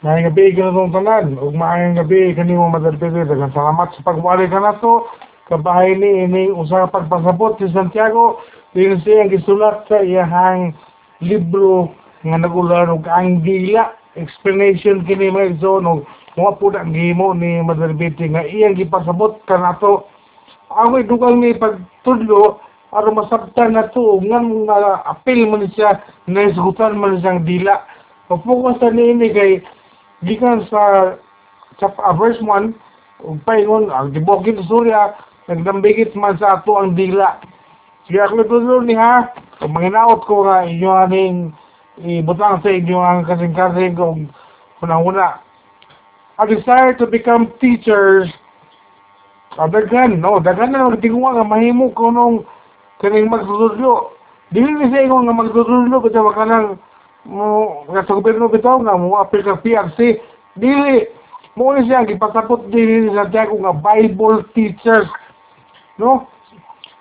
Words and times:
Maayong 0.00 0.32
gabi 0.32 0.56
ka 0.56 0.64
na 0.64 0.72
itong 0.72 0.94
tanan. 0.96 1.26
Ug 1.36 1.52
maayong 1.52 2.00
gabi 2.00 2.32
kanimo 2.32 2.72
madalpili. 2.72 3.20
Daghang 3.20 3.52
salamat 3.52 3.92
sa 3.92 4.00
pagwali 4.00 4.48
ka 4.48 4.56
na 4.56 4.80
to. 4.80 5.04
Kabahay 5.52 5.92
ni 5.92 6.24
ini 6.24 6.48
usa 6.56 6.88
ka 6.88 7.04
pagpasabot 7.04 7.60
si 7.60 7.68
Santiago. 7.68 8.40
Din 8.72 8.96
siya 9.04 9.28
ang 9.28 9.28
gisulat 9.28 9.84
sa 9.92 10.00
iyahang 10.00 10.72
libro 11.20 11.92
nga 12.24 12.40
nagulan 12.40 12.96
og 12.96 13.04
ang 13.12 13.44
dila 13.44 13.92
explanation 14.16 15.04
kini 15.04 15.28
mga 15.28 15.60
zone 15.60 15.84
og 15.84 16.08
mga 16.32 16.56
po 16.56 16.72
ang 16.72 16.96
gimo 16.96 17.36
ni 17.36 17.60
Madalbiti 17.60 18.24
nga 18.32 18.40
iyang 18.40 18.80
gipasabot 18.80 19.36
ka 19.44 19.60
na 19.60 19.76
to. 19.84 20.00
Ako 20.80 21.04
dugang 21.04 21.44
ni 21.44 21.52
pagtudlo 21.52 22.56
aron 22.96 23.20
masabtan 23.20 23.76
na 23.76 23.84
to 23.92 24.16
nga 24.24 24.40
nga 24.40 25.04
apil 25.12 25.44
man 25.44 25.68
siya 25.76 26.00
nga 26.24 26.40
isugutan 26.48 26.96
man 26.96 27.20
siyang 27.20 27.44
dila. 27.44 27.84
Pagpukas 28.32 28.80
sa 28.80 28.88
niini 28.88 29.28
kay 29.28 29.60
gikan 30.26 30.66
sa 30.68 31.14
uh, 31.80 32.14
verse 32.16 32.40
1 32.42 32.72
ug 33.24 33.36
paingon 33.44 33.92
ang 33.92 34.12
gibokit 34.12 34.56
sa 34.60 34.68
Surya 34.68 35.02
nagdambigit 35.48 36.14
man 36.16 36.38
sa 36.40 36.60
ato 36.60 36.78
ang 36.78 36.96
dila. 36.96 37.40
Siya 38.08 38.28
ako 38.28 38.44
tulo 38.48 38.80
ni 38.84 38.96
ha 38.96 39.28
ug 39.60 39.70
manginaot 39.70 40.24
ko 40.24 40.48
nga 40.48 40.64
inyo 40.64 40.90
aning 41.08 41.52
ibutang 42.00 42.64
sa 42.64 42.70
inyo 42.72 42.96
ang 42.96 43.28
kasing-kasing 43.28 43.92
kung 43.92 44.32
una-una 44.80 45.44
I 46.40 46.48
desire 46.48 46.96
to 46.96 47.04
become 47.04 47.52
teachers 47.60 48.32
ah, 49.60 49.68
daghan 49.68 50.24
no 50.24 50.40
daghan 50.40 50.72
na 50.72 50.88
magtinguwa 50.88 51.36
nga 51.36 51.44
mahimo 51.44 51.92
ko 51.92 52.08
nung 52.08 52.48
kaning 53.04 53.28
magtutudlo 53.28 54.16
dili 54.48 54.72
ni 54.80 54.88
sa 54.88 55.04
ingon 55.04 55.28
nga 55.28 55.36
magtutudlo 55.36 56.00
kasi 56.00 56.16
makanang 56.16 56.80
mo 57.28 57.84
nga 57.90 58.04
sa 58.06 58.16
gobyerno 58.16 58.48
bitaw 58.48 58.80
nga 58.80 58.96
mo 58.96 59.20
apil 59.20 59.44
ka 59.44 59.60
PRC 59.60 59.98
dili 60.56 61.04
mo 61.58 61.74
ni 61.74 61.84
siya 61.84 62.08
gipasapot 62.08 62.72
dili 62.72 63.10
sa 63.12 63.26
Santiago 63.26 63.58
nga 63.60 63.74
Bible 63.76 64.46
teachers. 64.56 65.08
No? 66.00 66.30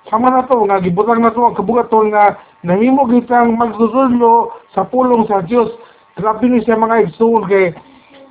Sama 0.09 0.33
na 0.33 0.43
to 0.49 0.65
nga 0.65 0.81
gibutang 0.81 1.21
na 1.21 1.31
to 1.31 1.45
ang 1.45 1.55
kabugaton 1.55 2.11
nga 2.11 2.35
nahimo 2.65 3.07
gitang 3.07 3.55
magsusullo 3.55 4.51
sa 4.75 4.83
pulong 4.83 5.23
sa 5.31 5.39
Dios 5.47 5.71
grabe 6.19 6.51
ni 6.51 6.59
siya 6.59 6.75
mga 6.75 7.07
igsoon 7.07 7.47
kay 7.47 7.71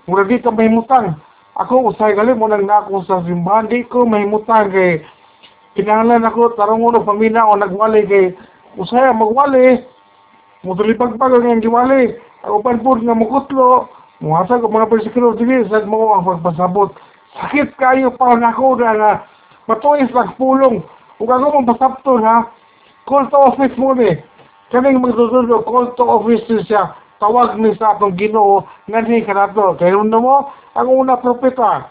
mura 0.05 0.29
di 0.29 0.37
ka 0.37 0.53
mahimutang 0.53 1.17
ako 1.57 1.97
usay 1.97 2.13
gali 2.13 2.37
mo 2.37 2.45
nang 2.45 2.69
nako 2.69 3.01
sa 3.09 3.25
simbahan 3.25 3.73
di 3.73 3.89
ko 3.89 4.05
mahimutang 4.05 4.69
kay 4.69 5.01
kinahanglan 5.73 6.29
ako 6.29 6.53
tarong 6.61 6.85
uno 6.85 7.01
pamina 7.01 7.49
o 7.49 7.57
nagwali 7.57 8.05
kay 8.05 8.27
usay 8.77 9.09
magwali 9.17 9.81
Mutulipag 10.67 11.15
pa 11.15 11.31
ang 11.31 11.63
giwali. 11.63 12.19
Ang 12.43 12.53
upan 12.59 12.83
po 12.83 12.99
nga 12.99 13.15
mukutlo. 13.15 13.87
Muhasag 14.19 14.67
ang 14.67 14.75
mga 14.75 14.91
persikilo 14.91 15.39
dili 15.39 15.63
sa 15.71 15.87
mo 15.87 16.19
ang 16.19 16.27
pagpasabot. 16.27 16.91
Sakit 17.39 17.79
kayo 17.79 18.11
pa 18.19 18.35
nako 18.35 18.75
na 18.75 18.91
nga 18.99 19.13
matuis 19.71 20.11
lang 20.11 20.35
pulong. 20.35 20.83
Ug 21.23 21.31
ako 21.31 21.47
mong 21.55 21.71
pasapto 21.71 22.19
ha. 22.19 22.51
Call 23.07 23.31
to 23.31 23.39
office 23.39 23.79
mo 23.79 23.95
ni. 23.95 24.19
Kaning 24.75 24.99
magsusulo 24.99 25.63
call 25.63 25.95
to 25.95 26.03
office 26.03 26.43
siya. 26.67 26.91
Tawag 27.23 27.55
ni 27.55 27.79
sa 27.79 27.95
atong 27.95 28.19
Ginoo 28.19 28.67
nganhi 28.91 29.23
kanato. 29.23 29.79
Kay 29.79 29.95
uno 29.95 30.19
mo 30.19 30.37
ang 30.75 30.91
una 30.91 31.23
propeta. 31.23 31.87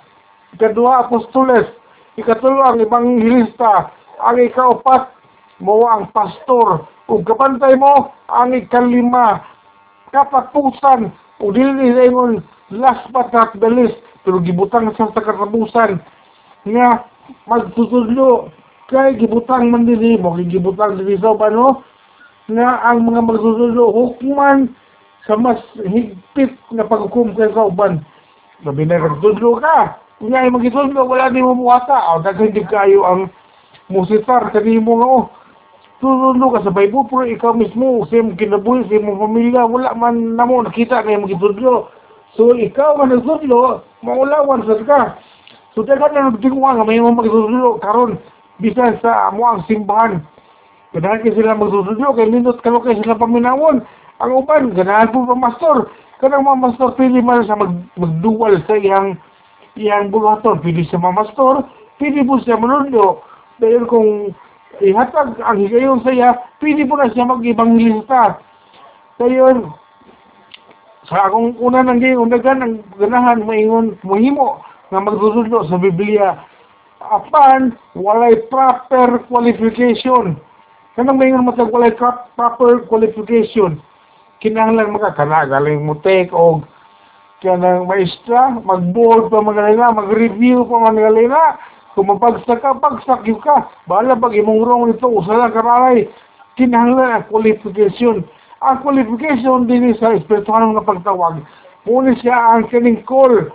Ikadua 0.59 1.07
apostoles. 1.07 1.71
Ikatulo 2.19 2.67
ang 2.67 2.83
ibanghilista. 2.83 3.95
Ang 4.27 4.43
ikaupat 4.43 5.07
mo 5.63 5.87
ang 5.87 6.11
pastor 6.11 6.96
ug 7.07 7.23
kapantay 7.23 7.75
mo 7.79 8.11
ang 8.27 8.53
ikalima 8.53 9.43
katapusan 10.11 11.11
ug 11.39 11.51
dili 11.55 11.95
sa 11.95 12.03
ingon 12.07 12.33
last 12.71 13.07
but 13.15 13.31
not 13.31 13.51
the 13.57 13.69
least 13.71 13.97
pero 14.27 14.43
gibutang 14.43 14.91
sa 14.95 15.07
sa 15.11 15.23
katapusan 15.23 15.99
nga 16.67 17.07
magtutudlo 17.47 18.51
kay 18.91 19.15
gibutang 19.19 19.71
man 19.71 19.87
dinhi 19.87 20.19
mo 20.19 20.35
gibutang 20.35 20.99
dinhi 20.99 21.19
sa 21.19 21.35
no 21.51 21.83
nga 22.47 22.69
ang 22.87 23.03
mga 23.03 23.21
magtutudlo 23.23 23.91
hukman 23.91 24.71
sa 25.27 25.35
mas 25.35 25.59
higpit 25.75 26.55
na 26.71 26.87
paghukom 26.87 27.35
kay 27.35 27.51
sa 27.51 27.67
uban 27.67 27.99
labi 28.65 28.87
na 28.87 29.03
kagtudlo 29.03 29.59
ka. 29.61 30.01
Nga 30.17 30.37
ay 30.39 30.49
magitudlo 30.49 31.05
wala 31.05 31.29
ni 31.29 31.45
mo 31.45 31.53
muwata. 31.53 32.15
O 32.15 32.25
daghan 32.25 32.55
kayo 32.55 33.05
ang 33.05 33.21
musitar 33.91 34.49
kanimo 34.49 34.97
nga 34.97 35.07
oh 35.07 35.23
Tutulo 35.97 36.53
ka 36.53 36.61
sa 36.61 36.69
Bible, 36.69 37.09
pero 37.09 37.25
ikaw 37.25 37.57
mismo, 37.57 38.05
sa 38.05 38.21
iyong 38.21 38.37
kinabuhi, 38.37 38.85
sa 38.85 39.01
iyong 39.01 39.17
pamilya, 39.17 39.65
wala 39.65 39.97
man 39.97 40.37
na 40.37 40.45
mo 40.45 40.61
nakita 40.61 41.01
na 41.01 41.17
iyong 41.17 41.25
magitudlo. 41.25 41.89
So, 42.37 42.53
ikaw 42.53 43.01
man 43.01 43.17
nagtudlo, 43.17 43.81
maulawan 44.05 44.61
sa 44.69 44.77
ka. 44.85 45.17
So, 45.73 45.81
dagat 45.81 46.13
na 46.13 46.29
nagtingwa 46.29 46.77
nga 46.77 46.85
may 46.85 47.01
mga 47.01 47.17
magtudlo, 47.17 47.81
karon 47.81 48.21
bisan 48.61 49.01
sa 49.01 49.33
mo 49.33 49.49
ang 49.49 49.65
simbahan. 49.65 50.21
Ganahan 50.93 51.25
kayo 51.25 51.33
sila 51.33 51.57
magtudlo, 51.57 52.13
kay 52.13 52.29
minot 52.29 52.61
kalo 52.61 52.77
kayo 52.85 53.01
sila 53.01 53.17
paminawon. 53.17 53.81
Ang 54.21 54.31
uban, 54.37 54.77
ganahan 54.77 55.09
po 55.09 55.25
pa 55.25 55.33
mastor. 55.33 55.89
Kanang 56.21 56.45
mga 56.45 56.61
mastor, 56.61 56.93
pili 56.93 57.25
man 57.25 57.41
sa 57.45 57.57
mag, 57.57 57.73
magduwal 57.97 58.53
sa 58.69 58.77
iyang 58.77 59.17
iyang 59.73 60.13
bulaton. 60.13 60.61
Pili 60.61 60.85
sa 60.89 61.01
mga 61.01 61.25
mastor, 61.25 61.65
pili 61.97 62.21
po 62.21 62.37
siya 62.41 62.57
manundo. 62.57 63.21
Dahil 63.57 63.89
kung 63.89 64.33
ihatag 64.81 65.37
ang 65.41 65.57
higayon 65.61 66.01
sa 66.05 66.11
iya, 66.13 66.37
pwede 66.61 66.85
po 66.85 66.97
na 66.97 67.09
siya 67.09 67.25
mag-ibanghilista. 67.25 68.41
Kayon, 69.17 69.73
sa 71.07 71.31
akong 71.31 71.55
una 71.57 71.81
nang 71.81 72.03
gayon, 72.03 72.29
nagan 72.29 72.61
ang 72.61 72.73
ganahan 72.99 73.47
maingon 73.47 73.95
muhimo 74.03 74.59
nga 74.91 74.99
magdududlo 74.99 75.65
sa 75.65 75.79
Biblia. 75.79 76.35
Apan, 76.99 77.73
walay 77.95 78.35
proper 78.51 79.23
qualification. 79.31 80.35
Kanang 80.99 81.17
maingon 81.17 81.47
matag 81.47 81.71
walay 81.71 81.95
proper 82.35 82.83
qualification. 82.91 83.79
Kinahanglan 84.43 84.93
makakana 84.93 85.49
galing 85.49 85.81
mo 85.81 85.97
take 86.03 86.29
og 86.29 86.67
kanang 87.41 87.85
maestra, 87.85 88.57
mag-board 88.65 89.29
pa 89.29 89.41
magalina, 89.41 89.93
mag-review 89.93 90.65
pa 90.65 90.77
magalina, 90.89 91.57
kung 91.97 92.13
mapagsak 92.13 92.61
ka, 92.61 92.77
pagsak 92.77 93.25
yun 93.25 93.41
ka. 93.41 93.73
Bahala 93.89 94.13
pag 94.13 94.37
imong 94.37 94.61
wrong 94.61 94.85
nito, 94.85 95.09
usala 95.09 95.49
karalay. 95.49 96.05
Kinahanglan 96.53 97.09
ang 97.09 97.25
qualification. 97.25 98.21
Ang 98.61 98.77
qualification 98.85 99.65
din 99.65 99.97
sa 99.97 100.13
espiritual 100.13 100.77
nga 100.77 100.85
pagtawag. 100.85 101.41
Muna 101.89 102.13
siya 102.21 102.37
ang 102.53 102.69
kining 102.69 103.01
call. 103.01 103.49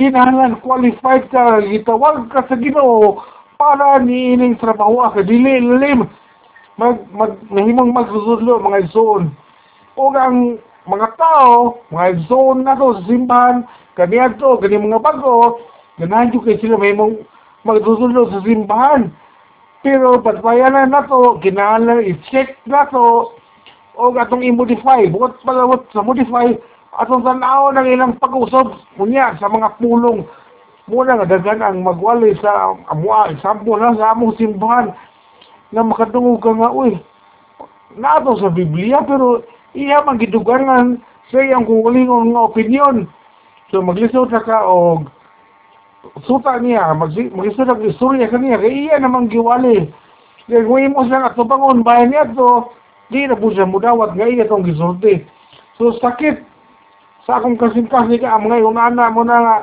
Kinahanglan 0.00 0.64
qualified 0.64 1.28
ka, 1.28 1.60
gitawag 1.68 2.32
ka 2.32 2.48
sa 2.48 2.56
ginoo 2.56 3.20
para 3.60 4.00
ni 4.00 4.40
ining 4.40 4.56
trabaho 4.56 5.12
ka. 5.12 5.20
Dili 5.20 5.60
lim. 5.60 6.08
Mag, 6.80 6.96
mag, 7.12 7.36
nahimang 7.52 7.92
magsusudlo, 7.92 8.56
mga 8.64 8.88
isoon. 8.88 9.36
O 10.00 10.08
ang 10.16 10.56
mga 10.88 11.12
tao, 11.20 11.84
mga 11.92 12.24
isoon 12.24 12.64
na 12.64 12.72
to 12.72 12.96
sa 12.96 13.04
simbahan, 13.04 13.68
kaniya 14.00 14.32
to, 14.40 14.56
kani 14.64 14.80
mga 14.80 15.04
bago, 15.04 15.60
ganahan 16.00 16.32
kay 16.32 16.56
sila 16.56 16.80
may 16.80 16.96
mong 16.96 17.20
magdudulog 17.62 18.30
sa 18.30 18.44
simbahan. 18.44 19.10
Pero 19.82 20.22
patbayanan 20.22 20.94
na 20.94 21.02
to, 21.10 21.42
kinahanglan 21.42 22.06
i-check 22.06 22.54
na 22.70 22.86
to, 22.86 23.34
o 23.98 24.02
atong 24.14 24.46
i-modify. 24.46 25.10
Bukod 25.10 25.34
pala 25.42 25.66
sa 25.90 26.06
modify, 26.06 26.54
atong 27.02 27.26
tanaw 27.26 27.74
ng 27.74 27.88
ilang 27.90 28.14
pag-usap, 28.22 28.78
kunya 28.94 29.34
sa 29.42 29.50
mga 29.50 29.74
pulong. 29.82 30.22
Muna 30.86 31.18
nga 31.18 31.26
dagan 31.38 31.62
ang 31.62 31.82
magwali 31.82 32.34
sa 32.38 32.74
amwa, 32.90 33.30
example 33.30 33.78
na 33.78 33.94
sa 33.98 34.14
among 34.14 34.38
simbahan, 34.38 34.94
na 35.74 35.82
makadungog 35.82 36.42
ka 36.42 36.52
nga, 36.52 36.70
uy, 36.70 36.98
nato 37.96 38.38
sa 38.38 38.48
Biblia, 38.52 39.02
pero 39.04 39.42
iya 39.72 40.04
man 40.04 40.20
gidugangan 40.20 41.00
sa 41.32 41.40
iyang 41.40 41.64
kukulingon 41.64 42.32
nga 42.32 42.48
opinion. 42.48 43.08
So 43.72 43.80
maglisod 43.80 44.32
na 44.32 44.44
ka 44.44 44.64
og 44.68 45.08
suta 46.26 46.58
niya, 46.58 46.94
mag-isod 46.98 47.70
ang 47.70 47.82
istorya 47.86 48.26
kaniya, 48.26 48.58
kaya 48.58 48.74
iya 48.74 48.96
namang 48.98 49.30
giwali. 49.30 49.86
Kaya 50.50 50.66
kung 50.66 50.82
imo 50.82 51.06
siya 51.06 51.22
nga 51.22 51.34
tubangon, 51.38 51.86
bayan 51.86 52.10
niya 52.10 52.34
to, 52.34 52.66
di 53.14 53.28
na 53.28 53.38
po 53.38 53.54
siya 53.54 53.68
mudawat 53.68 54.18
nga 54.18 54.26
iya 54.26 54.42
itong 54.42 54.66
gisulti. 54.66 55.22
So 55.78 55.94
sakit 56.02 56.42
sa 57.22 57.38
akong 57.38 57.54
kasing-kasing 57.54 58.18
ka, 58.18 58.34
mga 58.34 58.66
yung 58.66 58.74
anak 58.74 59.14
mo 59.14 59.22
na 59.22 59.38
nga, 59.38 59.56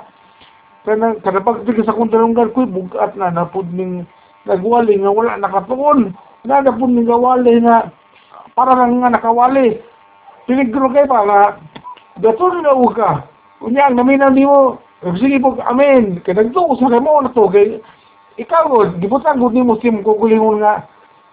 kanang 0.88 1.20
kanapagtig 1.20 1.84
sa 1.84 1.92
kong 1.92 2.08
dalunggan 2.08 2.56
ko'y 2.56 2.66
bugat 2.66 3.14
na 3.20 3.30
napod 3.30 3.68
ning 3.76 4.08
nagwali 4.48 4.96
nga 4.96 5.12
wala 5.12 5.36
nakatuon. 5.36 6.16
Na 6.48 6.64
napod 6.64 6.88
ning 6.88 7.04
gawali 7.04 7.60
na 7.60 7.92
para 8.56 8.80
lang 8.80 9.04
nga 9.04 9.12
nakawali. 9.12 9.76
Pinigro 10.48 10.88
kay 10.90 11.04
pa 11.04 11.20
nga, 11.28 11.42
dato 12.24 12.48
na 12.48 12.74
ka. 12.96 13.28
Kunya, 13.60 13.92
naminaw 13.92 14.32
ni 14.32 14.48
mo, 14.48 14.80
sige 15.16 15.40
po, 15.40 15.56
amen. 15.64 16.20
Kaya 16.24 16.44
nagtuo 16.44 16.76
sa 16.76 16.92
mo 17.00 17.24
na 17.24 17.32
to, 17.32 17.48
kay 17.48 17.80
ikaw, 18.36 18.68
gibutan 19.00 19.40
ko 19.40 19.52
ni 19.52 19.64
mo 19.64 19.80
sim 19.80 20.04
kukulingon 20.04 20.60
nga, 20.60 20.88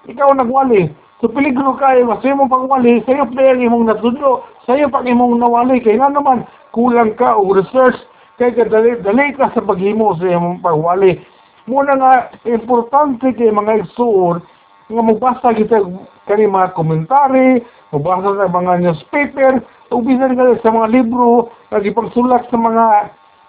ikaw 0.06 0.30
nagwali. 0.34 0.90
So 1.18 1.32
peligro 1.32 1.74
kayo, 1.80 2.12
sa 2.20 2.28
imong 2.28 2.52
pagwali, 2.52 3.00
sayo 3.08 3.24
pa 3.24 3.40
yung 3.40 3.64
imong 3.72 3.84
natudlo, 3.88 4.44
sayo 4.68 4.92
pa 4.92 5.00
imong 5.00 5.40
nawali, 5.40 5.80
kaya 5.80 5.96
nga 5.96 6.12
naman, 6.12 6.44
kulang 6.76 7.16
ka 7.16 7.40
o 7.40 7.56
research, 7.56 7.96
kaya 8.36 8.52
ka 8.52 8.68
dali, 8.68 9.32
ka 9.32 9.48
sa 9.56 9.64
paghimo 9.64 10.12
sa 10.20 10.28
imong 10.28 10.60
pagwali. 10.60 11.16
Muna 11.64 11.96
nga, 11.96 12.12
importante 12.44 13.32
kay 13.32 13.48
mga 13.48 13.88
igsuon, 13.88 14.44
nga 14.92 15.02
magbasa 15.02 15.56
kita 15.56 15.82
kani 16.28 16.46
mga 16.46 16.76
komentary, 16.76 17.64
magbasa 17.96 18.36
sa 18.36 18.52
mga 18.52 18.72
newspaper, 18.84 19.52
o 19.88 20.04
bisan 20.04 20.36
ka 20.36 20.60
sa 20.60 20.68
mga 20.68 21.00
libro, 21.00 21.48
nagipagsulat 21.72 22.44
sa 22.52 22.58
mga 22.60 22.84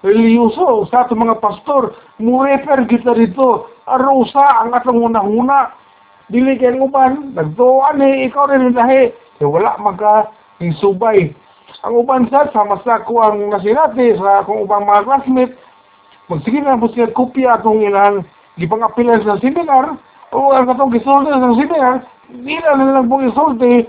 reliyoso, 0.08 0.88
sa 0.88 1.04
ato 1.04 1.14
mga 1.14 1.44
pastor, 1.44 1.92
mo 2.24 2.48
refer 2.48 2.88
kita 2.88 3.12
dito, 3.12 3.68
araw 3.84 4.24
sa 4.32 4.64
ang 4.64 4.72
atong 4.72 5.04
una-una, 5.04 5.76
dili 6.32 6.60
kay 6.60 6.76
uban 6.76 7.32
nagtuan 7.36 8.00
ni 8.00 8.28
ikaw 8.28 8.48
rin 8.52 8.76
lahi. 8.76 9.12
Kay 9.40 9.48
wala 9.48 9.80
maka 9.80 10.32
subay 10.80 11.32
ang 11.84 11.94
uban 11.94 12.26
sa 12.32 12.50
sama 12.52 12.82
sa 12.82 13.04
ko 13.06 13.22
ang 13.22 13.54
nasinati 13.54 14.18
sa 14.18 14.42
akong 14.42 14.66
ubang 14.66 14.88
mga 14.88 15.06
classmate 15.06 15.54
magsige 16.28 16.60
na 16.64 16.80
po 16.80 16.90
siya 16.92 17.14
kopya 17.14 17.60
atong 17.60 17.86
ilang 17.86 18.26
gipangapilan 18.58 19.22
sa 19.24 19.40
seminar 19.40 19.96
o 20.34 20.52
ang 20.52 20.68
katong 20.68 20.92
gisulti 20.92 21.32
sa 21.32 21.54
seminar 21.54 21.96
di 22.28 22.56
na 22.60 22.76
lang 22.76 23.08
pong 23.08 23.30
isulti 23.30 23.88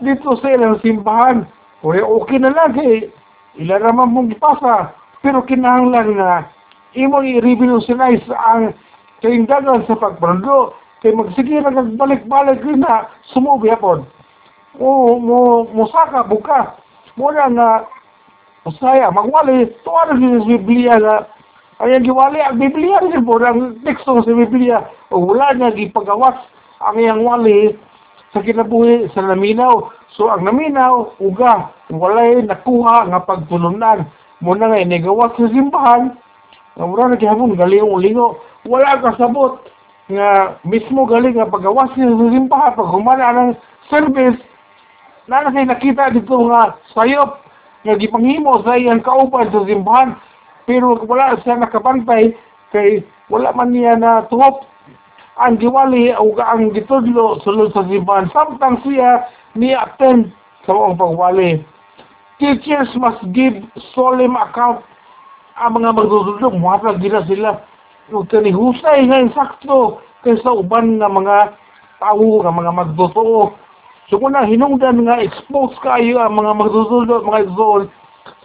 dito 0.00 0.36
sa 0.36 0.48
ilang 0.52 0.76
simbahan. 0.84 1.48
O 1.80 1.94
okay 1.94 2.36
na 2.36 2.52
lang 2.52 2.76
kay 2.76 3.08
ilan 3.56 3.80
naman 3.80 4.12
pong 4.12 4.28
ipasa 4.34 4.92
pero 5.20 5.44
kinahanglan 5.44 6.16
na 6.16 6.48
imong 6.96 7.38
i-revolutionize 7.38 8.24
ang 8.32 8.72
kaindagan 9.20 9.84
sa 9.84 9.96
pagpando 10.00 10.72
kay 11.04 11.12
magsige 11.12 11.60
na 11.60 11.72
nagbalik-balik 11.72 12.60
rin 12.64 12.80
na 12.84 13.08
sumubi 13.32 13.72
apod. 13.72 14.04
O 14.80 15.16
mo 15.20 15.68
musaka 15.72 16.24
buka. 16.24 16.76
Mo 17.16 17.32
na 17.32 17.48
nga 17.52 17.70
usaya 18.64 19.12
magwali 19.12 19.68
tuwa 19.84 20.08
na 20.08 20.14
sa 20.16 20.46
Biblia 20.46 20.96
na 21.00 21.14
ayan 21.80 22.04
giwali 22.04 22.40
ang 22.40 22.60
Biblia 22.60 23.00
rin 23.00 23.24
po 23.24 23.40
ang 23.40 23.80
teksto 23.84 24.20
sa 24.24 24.32
Biblia 24.32 24.84
o 25.12 25.24
wala 25.24 25.52
niya 25.56 25.72
gipagawas 25.76 26.36
ang 26.80 26.96
iyang 26.96 27.24
wali 27.24 27.76
sa 28.32 28.40
kinabuhi 28.40 29.08
sa 29.12 29.24
naminaw. 29.24 29.88
So 30.16 30.28
ang 30.32 30.48
naminaw 30.48 31.16
uga 31.20 31.72
walay 31.90 32.40
nakuha 32.44 33.08
nga 33.10 33.20
pagtulunan 33.26 34.06
mo 34.40 34.56
na 34.56 34.72
nga 34.72 34.80
inigawas 34.80 35.36
sa 35.36 35.48
simbahan. 35.48 36.16
Nga 36.76 36.84
mura 36.88 37.12
na 37.12 37.20
kihapon 37.20 37.56
galing-lingo 37.56 38.40
wala 38.68 39.00
kasabot 39.00 39.64
nga 40.10 40.58
mismo 40.66 41.06
galing 41.08 41.38
nga 41.38 41.48
pagawas 41.48 41.92
niya 41.96 42.12
sa 42.12 42.26
simbahan 42.34 42.76
pag 42.76 42.92
humana 42.92 43.32
ng 43.32 43.50
service 43.88 44.40
na 45.30 45.46
na 45.46 45.64
nakita 45.64 46.12
dito 46.12 46.34
nga 46.50 46.76
sayop 46.92 47.40
nga 47.86 47.94
gipanghimo 47.96 48.60
sa 48.60 48.76
iyang 48.76 49.00
kauban 49.00 49.48
sa 49.48 49.64
simbahan. 49.64 50.18
Pero 50.68 50.98
wala 51.08 51.40
siya 51.40 51.56
nakabantay 51.56 52.36
kay 52.74 53.00
wala 53.32 53.54
man 53.56 53.72
niya 53.72 53.96
na 53.96 54.28
tuhop 54.28 54.66
ang 55.40 55.56
giwali 55.56 56.12
o 56.12 56.36
ang 56.36 56.74
gitudlo 56.76 57.40
sulod 57.40 57.72
sa 57.72 57.86
simbahan. 57.88 58.28
Samtang 58.34 58.82
siya 58.84 59.24
ni 59.56 59.72
attend 59.72 60.28
sa 60.68 60.76
mga 60.76 61.00
pagwali 61.00 61.64
teachers 62.40 62.88
must 62.96 63.20
give 63.36 63.60
solemn 63.92 64.34
account 64.40 64.80
ang 65.60 65.76
mga 65.76 65.92
magdudulog 65.92 66.56
muhatag 66.56 66.98
gila 67.04 67.20
sila 67.28 67.60
Huwag 68.10 68.26
ni 68.42 68.50
husay 68.50 69.06
nga 69.06 69.22
insakto 69.22 70.02
kaysa 70.26 70.50
uban 70.50 70.98
nga 70.98 71.06
mga 71.06 71.54
tao 72.02 72.42
nga 72.42 72.50
mga 72.50 72.72
magtotoo. 72.74 73.54
So 74.10 74.18
kung 74.18 74.34
na 74.34 74.42
hinungdan 74.42 75.06
nga 75.06 75.22
expose 75.22 75.78
kayo 75.78 76.18
ang 76.18 76.34
mga 76.34 76.58
magtutulo 76.58 77.22
mga 77.22 77.54
zone 77.54 77.86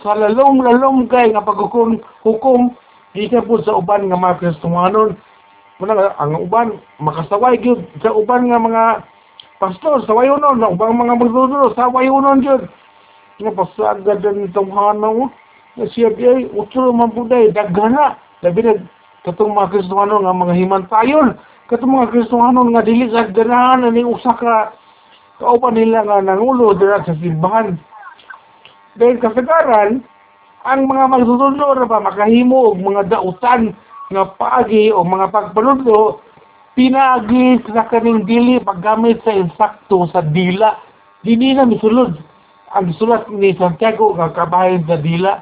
sa 0.05 0.13
lalong-lalong 0.13 1.09
kay 1.09 1.33
nga 1.33 1.41
paghukom 1.41 1.97
hukom 2.21 2.77
di 3.17 3.25
ka 3.25 3.41
po 3.41 3.57
sa 3.65 3.73
uban 3.73 4.05
nga 4.05 4.21
mga 4.21 4.37
Kristohanon. 4.37 5.17
Muna 5.81 6.13
ang 6.21 6.37
uban 6.45 6.77
makasaway 7.01 7.57
gyud 7.57 7.81
sa 8.05 8.13
uban 8.13 8.45
nga 8.53 8.61
mga 8.61 8.83
pastor 9.57 10.05
saway 10.05 10.29
unon 10.29 10.61
na 10.61 10.69
ubang 10.69 10.93
mga 10.93 11.17
magtutulo 11.17 11.73
saway 11.73 12.05
unon 12.05 12.45
gyud. 12.45 12.69
Nga 15.75 15.91
siya 15.91 16.07
di 16.15 16.47
utro 16.55 16.95
man 16.95 17.11
puday 17.11 17.51
daghana 17.51 18.15
labi 18.39 18.63
na. 18.63 18.79
Katong 19.27 19.51
mga 19.51 19.75
Kristohano 19.75 20.23
nga 20.23 20.31
mga 20.31 20.55
himantayon. 20.55 21.35
Katong 21.67 21.99
mga 21.99 22.11
Kristohano 22.15 22.63
nga 22.71 22.85
dili 22.85 23.11
sa 23.11 23.27
ganahan 23.27 23.83
ni 23.91 24.07
usa 24.07 24.37
ka 24.39 24.71
kauban 25.43 25.75
nila 25.75 26.07
nga 26.07 26.23
nangulo 26.23 26.71
dira 26.79 27.03
sa 27.03 27.17
simbahan. 27.19 27.75
Dahil 28.95 29.19
kasagaran 29.19 29.99
ang 30.63 30.81
mga 30.87 31.11
magsusundo 31.11 31.75
na 31.75 31.83
ba 31.83 31.99
makahimo 31.99 32.71
og 32.71 32.79
mga 32.79 33.11
dautan 33.11 33.75
nga 34.13 34.23
paagi 34.39 34.95
o 34.95 35.03
mga 35.03 35.33
pagpanudlo 35.35 36.23
pinagi 36.77 37.59
sa 37.67 37.83
kaning 37.91 38.23
dili 38.23 38.63
paggamit 38.63 39.19
sa 39.27 39.35
insakto 39.35 40.07
sa 40.15 40.23
dila. 40.23 40.79
Dili 41.25 41.51
na 41.51 41.67
misulod 41.67 42.15
ang 42.75 42.91
sulat 42.99 43.31
ni 43.31 43.55
Santiago 43.55 44.11
nga 44.19 44.35
kabahin 44.35 44.83
sa 44.83 44.99
dila 44.99 45.39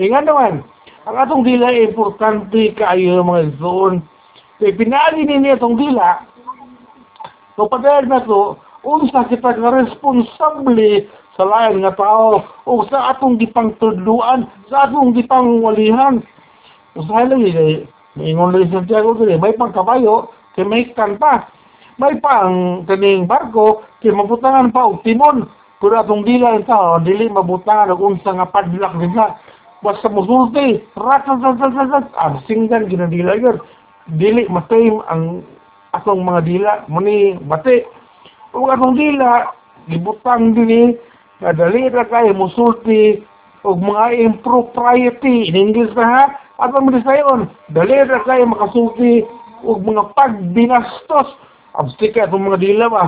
e 0.00 0.08
nga 0.08 0.24
naman 0.24 0.64
ang 1.06 1.16
atong 1.22 1.46
dila 1.46 1.70
importante 1.70 2.74
kaayo 2.74 3.22
mga 3.22 3.54
igsoon. 3.54 4.02
Kaya 4.58 4.74
pinali 4.74 5.22
ninyo 5.22 5.54
itong 5.54 5.78
dila, 5.78 6.26
so 7.54 7.70
padayag 7.70 8.10
na 8.10 8.24
to, 8.26 8.58
unsa 8.82 9.28
kita 9.30 9.54
nga 9.54 9.70
responsable 9.70 11.06
sa 11.38 11.44
lain 11.46 11.84
nga 11.84 11.94
tao 11.94 12.42
o 12.66 12.82
sa 12.90 13.14
atong 13.14 13.38
gipang 13.38 13.76
tudluan, 13.78 14.50
sa 14.66 14.90
atong 14.90 15.14
gipang 15.14 15.62
walihan. 15.62 16.18
Usahay 16.98 17.28
lang 17.30 17.44
yun, 17.44 17.86
maingon 18.18 18.56
lang 18.56 18.66
sa 18.72 18.80
Santiago 18.82 19.14
dili, 19.14 19.38
may 19.38 19.54
pangkabayo, 19.54 20.32
kay 20.58 20.66
may 20.66 20.90
kanta. 20.90 21.46
May 22.02 22.18
pang 22.18 22.82
kaning 22.88 23.28
barko, 23.28 23.84
kay 24.02 24.10
mabutangan 24.10 24.74
pa 24.74 24.90
og 24.90 25.04
timon. 25.06 25.46
Pero 25.76 25.94
atong 26.00 26.24
dila 26.24 26.56
tao, 26.64 26.96
dili 27.04 27.28
mabutangan 27.28 27.92
og 27.92 28.00
unsa 28.00 28.32
nga 28.32 28.48
padlak 28.48 28.96
nila 28.96 29.36
basta 29.84 30.08
musulti, 30.08 30.82
ratatatatat, 30.96 32.10
ang 32.16 32.40
singgan 32.48 32.88
ginadila 32.88 33.36
yun. 33.36 33.60
Dili 34.18 34.46
matay 34.50 34.90
ang 35.10 35.46
atong 35.92 36.26
mga 36.26 36.40
dila, 36.46 36.72
muni 36.90 37.38
bati. 37.44 37.86
Kung 38.50 38.72
atong 38.72 38.96
dila, 38.96 39.52
gibutang 39.86 40.56
dini, 40.56 40.96
nga 41.38 41.52
dali 41.52 41.86
na 41.92 42.02
kayo 42.08 42.32
musulti, 42.32 43.20
o 43.66 43.74
mga 43.74 44.14
impropriety, 44.14 45.50
in 45.50 45.58
English 45.58 45.92
na 45.98 46.06
ha, 46.06 46.22
at 46.62 46.72
ang 46.72 46.88
sayon, 47.04 47.50
dali 47.74 47.94
na 47.94 48.22
kayo 48.24 48.46
makasulti, 48.48 49.26
o 49.66 49.76
mga 49.76 50.14
pagbinastos, 50.14 51.28
abstika 51.76 52.24
itong 52.24 52.48
mga 52.48 52.62
dila 52.62 52.86
ba. 52.88 53.04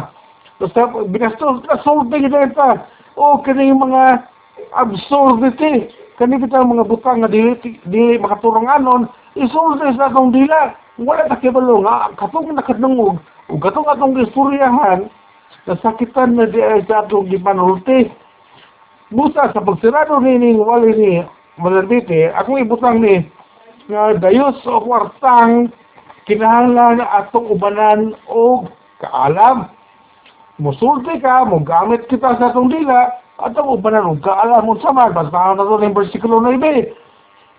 Basta 0.58 0.90
binastos, 1.06 1.62
kasulti 1.70 2.26
kita 2.26 2.50
ito, 2.50 2.70
o 3.14 3.38
yung 3.46 3.78
mga 3.78 4.26
absurdity, 4.74 5.86
kani 6.18 6.42
kita 6.42 6.66
mga 6.66 6.86
butang 6.90 7.22
nga 7.22 7.30
dili 7.30 7.54
dili 7.86 8.18
makaturong 8.18 8.66
anon 8.66 9.06
isulti 9.38 9.94
sa 9.94 10.10
atong 10.10 10.34
dila. 10.34 10.74
Wala 10.98 11.30
ta 11.30 11.38
kibalo 11.38 11.86
nga 11.86 12.10
katong 12.18 12.58
nakadungog 12.58 13.22
ug 13.46 13.58
katong 13.62 13.86
atong 13.86 14.18
istoryahan 14.18 15.06
nasakitan 15.70 16.34
na 16.34 16.50
di 16.50 16.58
sa 16.90 17.06
atong 17.06 17.30
gipanulti. 17.30 18.10
Busa 19.14 19.54
sa 19.54 19.62
pagsirado 19.62 20.18
ni 20.18 20.42
ning 20.42 20.58
wali 20.58 20.90
ni 20.98 21.12
Malandite 21.58 22.30
akong 22.34 22.62
ibutang 22.62 23.02
ni 23.02 23.22
nga 23.90 24.14
dayos 24.18 24.58
o 24.66 24.78
kwartang 24.82 25.70
kinahanglan 26.26 27.02
atong 27.02 27.50
ubanan 27.50 28.14
og 28.26 28.70
kaalam 28.98 29.70
musulti 30.58 31.22
ka 31.22 31.46
mo 31.46 31.62
gamit 31.62 32.06
kita 32.10 32.34
sa 32.38 32.50
atong 32.50 32.70
dila 32.70 33.14
at 33.38 33.54
ang 33.54 33.70
ubanan 33.70 34.18
og 34.18 34.22
kaalam 34.26 34.66
mo 34.66 34.74
sa 34.82 34.90
man 34.90 35.14
basta 35.14 35.54
na 35.54 35.62
to 35.62 35.78
ng 35.78 35.94
bersikulo 35.94 36.42
na 36.42 36.58
ibe 36.58 36.90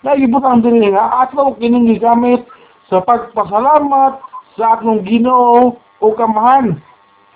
naibutang 0.03 0.59
din 0.59 0.91
nga 0.91 1.27
atong 1.27 1.55
kining 1.59 1.87
gigamit 1.87 2.43
sa 2.91 2.99
pagpasalamat 3.03 4.19
sa 4.59 4.75
atong 4.75 5.07
Ginoo 5.07 5.79
o 6.03 6.05
kamahan. 6.15 6.75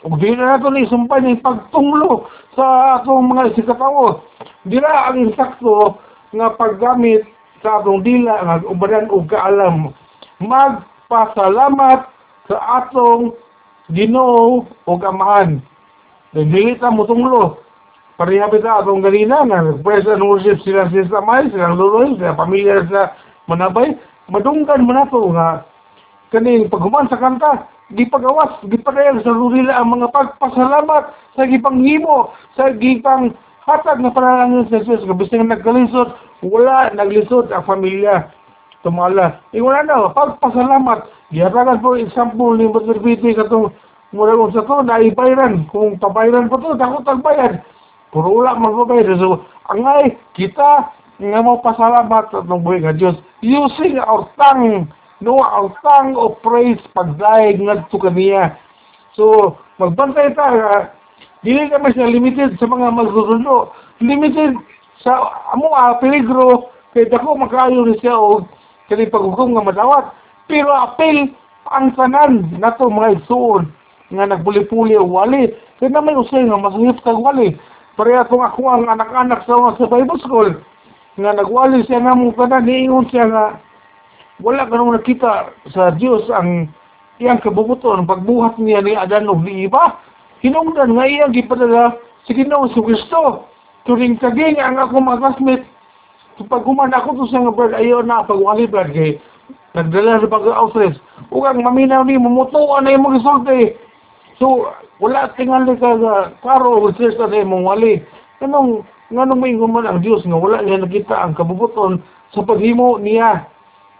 Ug 0.03 0.19
di 0.19 0.35
na 0.35 0.59
nato 0.59 0.67
ni 0.67 0.83
sumpay 0.91 1.23
ni 1.23 1.39
pagtunglo 1.39 2.27
sa 2.59 2.99
atong 2.99 3.23
mga 3.31 3.55
sikatawo 3.55 4.19
dira 4.67 5.07
ang 5.07 5.31
insakto 5.31 5.95
nga 6.35 6.51
paggamit 6.59 7.23
sa 7.63 7.79
atong 7.79 8.03
dila 8.03 8.35
nga 8.43 8.55
ubanan 8.67 9.07
og 9.07 9.31
kaalam 9.31 9.95
magpasalamat 10.43 12.03
sa 12.51 12.83
atong 12.83 13.31
Ginoo 13.91 14.63
o 14.87 14.91
kamahan 14.95 15.59
dili 16.33 16.73
ta 16.81 16.89
mutunglo 16.89 17.61
pareha 18.17 18.49
kita 18.49 18.81
atong 18.81 19.05
ganina 19.05 19.45
nga 19.45 19.61
nagpresa 19.61 20.17
ng 20.17 20.25
worship 20.25 20.57
sila 20.65 20.89
sila 20.89 21.05
sa 21.05 21.21
may 21.21 21.45
silang 21.53 21.77
luloy 21.77 22.17
sila 22.17 22.33
pamilya 22.33 22.89
sa 22.89 23.13
manabay. 23.45 23.93
Madunggan 24.31 24.87
mo 24.87 24.97
na 24.97 25.05
nga. 25.05 25.49
Kaning 26.33 26.71
paghuman 26.73 27.05
sa 27.05 27.21
kanta 27.21 27.69
gipagawas 27.93 28.57
gipadayon 28.65 29.21
sa 29.21 29.29
nila 29.29 29.77
ang 29.77 29.93
mga 29.93 30.09
pagpasalamat 30.09 31.03
sa 31.37 31.43
gipanghimo 31.45 32.33
sa 32.57 32.73
gipang 32.73 33.37
hatag 33.69 34.01
na 34.01 34.09
panalangin 34.09 34.65
sa 34.73 34.81
Jesus 34.81 35.05
kabisang 35.05 35.45
nagkalisod 35.45 36.17
wala 36.41 36.89
naglisod 36.97 37.53
ang 37.53 37.67
pamilya. 37.69 38.33
Tumala. 38.81 39.39
Wala 39.53 39.79
na 39.85 40.11
pagpasalamat 40.11 41.07
gihatagan 41.33 41.81
po 41.81 41.97
example 41.97 42.53
ni 42.53 42.69
BT 42.69 43.33
katong 43.33 43.73
mura 44.13 44.37
sa 44.53 44.61
to 44.61 44.85
naibayran 44.85 45.65
kung 45.73 45.97
pabayran 45.97 46.45
po 46.45 46.61
to 46.61 46.77
dako 46.77 47.01
tagbayad 47.01 47.65
puro 48.13 48.29
wala 48.29 48.53
magbabayad. 48.53 49.17
So 49.17 49.41
angay 49.73 50.13
kita 50.37 50.93
nga 51.17 51.41
mo 51.41 51.57
pasalamat 51.65 52.29
sa 52.29 52.45
itong 52.45 52.61
buhay 52.61 52.85
nga 52.85 52.93
Diyos. 52.93 53.17
Using 53.41 53.97
our 53.97 54.29
tongue. 54.37 54.85
No 55.25 55.41
our 55.41 55.73
tongue 55.81 56.13
of 56.13 56.37
praise 56.45 56.79
pagdaig 56.93 57.57
ngadto 57.57 57.97
kaniya 57.97 58.59
so 59.17 59.57
magbantay 59.81 60.35
ta 60.37 60.45
nga 60.51 60.73
dili 61.41 61.69
kami 61.71 61.95
siya 61.95 62.11
limited 62.11 62.59
sa 62.61 62.69
mga 62.69 62.91
magsusundo 62.93 63.73
limited 64.03 64.53
sa 65.01 65.17
amo 65.57 65.73
ah, 65.73 65.97
peligro. 65.97 66.69
Kay 66.93 67.09
dako 67.09 67.33
makaayo 67.41 67.89
ni 67.89 67.97
siya 67.97 68.13
og 68.13 68.45
kani 68.85 69.09
paghukom 69.09 69.57
nga 69.57 69.65
madawat 69.65 70.05
pero 70.47 70.69
apil 70.71 71.31
ang 71.71 71.95
tanan 71.95 72.51
nato 72.59 72.91
mga 72.91 73.23
igsuon 73.23 73.71
nga 74.13 74.29
nagbuli-puli 74.29 74.99
wali. 74.99 75.49
Kay 75.79 75.89
na 75.89 76.03
may 76.03 76.13
usay 76.13 76.45
nga 76.45 76.59
masungit 76.59 76.99
kag 77.01 77.17
wali. 77.17 77.55
Pareha 77.97 78.25
kung 78.27 78.41
ako 78.41 78.61
ang 78.69 78.85
anak-anak 78.89 79.45
sa 79.45 79.73
sa 79.77 79.85
Bible 79.89 80.19
school 80.21 80.49
nga 81.17 81.31
nagwali 81.33 81.85
siya 81.85 82.01
nga 82.01 82.17
mong 82.17 82.35
tanan 82.35 82.65
niingon 82.65 83.09
siya 83.09 83.25
nga 83.29 83.45
wala 84.41 84.65
ka 84.65 84.75
nakita 84.75 85.31
sa 85.71 85.93
Diyos 85.93 86.25
ang 86.33 86.73
iyang 87.21 87.39
kabubuton. 87.39 88.09
Pagbuhat 88.09 88.57
niya 88.57 88.81
ni 88.81 88.97
Adan 88.97 89.29
o 89.29 89.37
ni 89.37 89.69
iba 89.69 89.97
hinungdan 90.41 90.97
nga 90.97 91.05
iyang 91.05 91.31
gipadala 91.31 91.95
sa 92.27 92.31
Ginoo 92.33 92.67
sa 92.73 92.81
Kristo. 92.81 93.21
Turing 93.83 94.15
kaging 94.19 94.57
ang 94.59 94.79
ako 94.79 94.99
mga 94.99 95.19
classmate 95.21 95.65
pag 96.49 96.65
human 96.65 96.89
ako 96.89 97.13
to 97.13 97.25
sa 97.29 97.45
nga 97.45 97.53
bird 97.53 97.77
ayaw 97.77 98.01
na 98.01 98.25
pagwali 98.25 98.65
bird 98.65 98.89
kay 98.89 99.21
nagdala 99.73 100.21
sa 100.21 100.29
pag-outstress 100.29 100.97
ug 101.33 101.43
ang 101.45 101.65
maminaw 101.65 102.05
ni 102.05 102.17
mumutuan 102.17 102.85
na 102.85 102.93
yung 102.93 103.09
mga 103.09 103.17
resulte 103.21 103.77
so 104.37 104.69
wala 105.03 105.33
tingali 105.35 105.75
ka 105.75 105.99
nga 105.99 106.31
karo 106.39 106.87
stress 106.95 107.19
na 107.19 107.27
imong 107.27 107.67
wali. 107.67 107.99
Kanong 108.39 108.87
nganong 109.11 109.41
may 109.41 109.51
man 109.57 109.83
ang 109.83 109.99
Dios 109.99 110.23
nga 110.23 110.39
wala 110.39 110.63
niya 110.63 110.79
nakita 110.79 111.15
ang 111.17 111.35
kabubuton 111.35 111.99
sa 112.31 112.39
paghimo 112.45 113.01
niya 113.03 113.43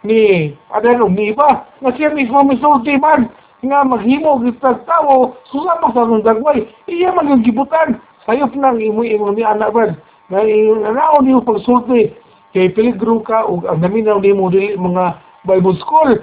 ni 0.08 0.52
adano 0.72 1.12
ni 1.12 1.36
iba? 1.36 1.68
Nga 1.84 1.92
siya 2.00 2.10
mismo 2.16 2.40
misulti 2.48 2.96
man 2.96 3.28
nga 3.64 3.84
maghimo 3.84 4.40
gitag 4.48 4.84
tawo 4.88 5.36
susama 5.52 5.92
sa 5.92 6.08
nung 6.08 6.24
dagway. 6.24 6.68
Iya 6.88 7.12
man 7.12 7.32
yung 7.32 7.44
gibutan. 7.44 8.00
Sayop 8.24 8.56
nang 8.56 8.80
imo 8.80 9.04
imo 9.04 9.36
ni 9.36 9.44
anak 9.44 9.76
brad. 9.76 10.00
Nga 10.32 10.40
nanaon 10.88 11.24
niyo 11.28 11.44
pagsulti. 11.44 12.16
Kay 12.54 12.70
peligro 12.72 13.18
ka 13.26 13.50
ug 13.50 13.66
ang 13.66 13.82
naminaw 13.82 14.22
nimo 14.22 14.48
dili 14.48 14.78
mga 14.78 15.18
Bible 15.44 15.76
school 15.80 16.20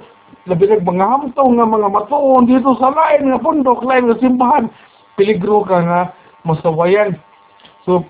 labi 0.49 0.65
nag 0.65 0.81
mga 0.81 1.05
hamtaw 1.05 1.45
nga 1.45 1.65
mga 1.67 1.89
matuon 1.93 2.49
dito 2.49 2.73
sa 2.81 2.89
lain 2.89 3.29
nga 3.29 3.39
pundok 3.41 3.85
lain 3.85 4.09
nga 4.09 4.17
simbahan. 4.17 4.65
Peligro 5.19 5.61
ka 5.67 5.77
nga 5.81 6.01
masawayan. 6.47 7.13
So 7.85 8.05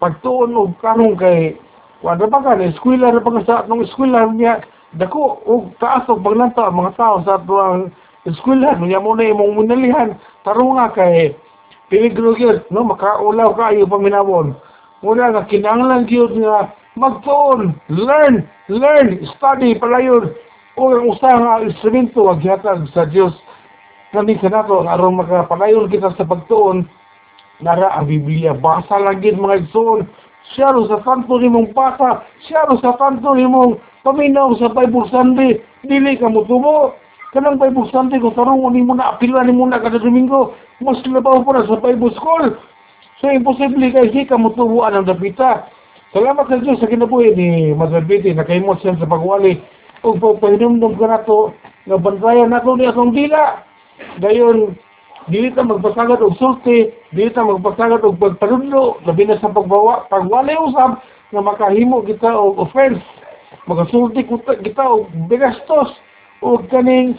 pagtuon 0.00 0.56
og 0.56 0.80
kanong 0.80 1.20
kay 1.20 1.60
wala 2.00 2.24
pa 2.28 2.40
ka 2.40 2.56
na 2.56 2.72
eskwela 2.72 3.12
ra 3.12 3.20
pa 3.20 3.34
ka 3.36 3.40
sa 3.44 3.54
atong 3.64 3.84
eskwela 3.84 4.28
niya. 4.32 4.64
Dako 4.94 5.44
og 5.44 5.74
taas 5.82 6.08
og 6.08 6.24
paglanta 6.24 6.70
ang 6.70 6.80
mga 6.80 6.96
tao 6.96 7.20
sa 7.26 7.36
atong 7.36 7.92
eskwela. 8.24 8.78
Niya 8.80 9.02
mo 9.04 9.12
na 9.12 9.28
imong 9.28 9.58
munalihan. 9.58 10.16
Tarong 10.46 10.80
nga 10.80 10.94
kay 10.96 11.36
peligro 11.92 12.32
gyud 12.32 12.64
no 12.72 12.88
makaulaw 12.88 13.52
ka 13.52 13.70
ayo 13.70 13.84
paminawon 13.84 14.56
muna 15.04 15.36
nga 15.36 15.44
kinahanglan 15.44 16.08
gyud 16.08 16.32
nga 16.40 16.72
magtuon 16.96 17.76
learn 17.92 18.48
learn 18.72 19.20
study 19.36 19.76
palayon 19.76 20.32
o 20.74 20.90
ang 20.90 21.06
usa 21.06 21.30
nga 21.38 21.62
instrumento 21.62 22.26
ang 22.26 22.42
gihatag 22.42 22.86
sa 22.90 23.06
Dios 23.06 23.34
kami 24.14 24.38
sa 24.38 24.46
nato 24.46 24.78
ang 24.78 24.90
aron 24.90 25.18
makapalayon 25.18 25.90
kita 25.90 26.14
sa 26.14 26.22
pagtuon 26.22 26.86
nara 27.58 27.94
ang 27.94 28.06
Biblia 28.06 28.54
basa 28.54 28.98
lang 28.98 29.18
gid 29.22 29.38
mga 29.38 29.66
igsoon. 29.66 30.06
Siya 30.54 30.70
sa 30.86 31.02
kanto 31.02 31.34
nimong 31.40 31.74
basa 31.74 32.22
siya 32.46 32.62
sa 32.78 32.94
kanto 32.94 33.34
nimong 33.34 33.78
paminaw 34.06 34.54
sa 34.58 34.70
Bible 34.70 35.10
Sunday. 35.10 35.58
Dili 35.82 36.14
ka 36.14 36.30
mo 36.30 36.46
tubo. 36.46 36.94
Kanang 37.34 37.58
Bible 37.58 37.90
Sunday 37.90 38.22
kung 38.22 38.38
tarong 38.38 38.62
nimo 38.70 38.94
na 38.94 39.18
apila 39.18 39.42
nimo 39.42 39.66
na 39.66 39.82
kada 39.82 39.98
Domingo 39.98 40.54
mas 40.78 41.02
labaw 41.02 41.42
pa 41.42 41.58
na 41.58 41.66
sa 41.66 41.82
Bible 41.82 42.14
School. 42.14 42.54
So 43.18 43.30
imposible 43.30 43.90
kay 43.90 44.14
di 44.14 44.22
ka 44.30 44.38
mo 44.38 44.54
tubuan 44.54 44.94
ang 44.94 45.10
dapita. 45.10 45.66
Salamat 46.14 46.46
sa 46.46 46.62
Diyos 46.62 46.78
sa 46.78 46.86
kinabuhi 46.86 47.34
ni 47.34 47.74
Mother 47.74 48.06
Betty 48.06 48.30
nakaimot 48.30 48.78
siya 48.78 48.94
sa 48.94 49.10
pagwali 49.10 49.58
ug 50.04 50.20
pagpahinumdum 50.20 51.00
ka 51.00 51.06
nato 51.08 51.56
nga 51.88 51.96
bantayan 51.96 52.52
nato 52.52 52.76
ni 52.76 52.84
atong 52.84 53.16
dila 53.16 53.64
dayon 54.20 54.76
dili 55.32 55.48
ta 55.56 55.64
magpasagad 55.64 56.20
og 56.20 56.36
sulti 56.36 56.92
dili 57.16 57.32
ta 57.32 57.40
magpasagad 57.40 58.04
og 58.04 58.20
pagpanundo 58.20 59.00
labi 59.08 59.24
na 59.24 59.40
sa 59.40 59.48
pagbawa 59.48 60.04
pagwali 60.12 60.52
usab 60.60 61.00
nga 61.32 61.40
makahimo 61.42 62.04
kita 62.06 62.30
og 62.30 62.62
offense. 62.62 63.02
Magasulti 63.64 64.28
kita, 64.60 64.84
og 64.84 65.08
bigastos 65.26 65.96
og 66.44 66.68
kaning 66.68 67.16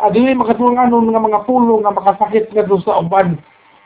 ah, 0.00 0.08
dili 0.08 0.32
makatulungan 0.32 0.88
nga 0.88 1.20
mga 1.20 1.44
pulo 1.44 1.84
nga 1.84 1.92
makasakit 1.92 2.48
nga 2.48 2.64
sa 2.80 3.04
uban. 3.04 3.36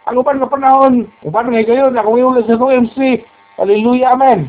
Ang 0.07 0.17
uban 0.23 0.39
nga 0.39 0.47
panahon 0.47 1.11
uban 1.27 1.51
nga 1.51 1.67
gayon 1.67 1.99
ako 1.99 2.47
sa 2.47 2.79
MC 2.79 3.27
hallelujah 3.59 4.15
amen 4.15 4.47